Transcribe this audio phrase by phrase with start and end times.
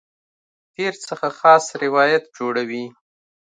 [0.75, 2.85] تېر څخه خاص روایت جوړوي.